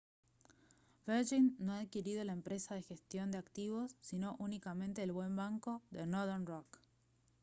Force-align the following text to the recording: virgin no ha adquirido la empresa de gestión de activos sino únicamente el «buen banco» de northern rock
virgin 1.09 1.55
no 1.59 1.73
ha 1.73 1.79
adquirido 1.81 2.23
la 2.23 2.33
empresa 2.33 2.73
de 2.73 2.81
gestión 2.81 3.29
de 3.29 3.37
activos 3.37 3.95
sino 4.01 4.35
únicamente 4.39 5.03
el 5.03 5.11
«buen 5.11 5.35
banco» 5.35 5.83
de 5.91 6.07
northern 6.07 6.43
rock 6.47 6.79